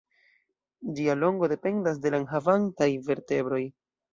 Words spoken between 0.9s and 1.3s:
Ĝia